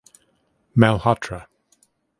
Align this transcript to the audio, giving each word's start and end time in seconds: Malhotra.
Malhotra. 0.75 1.47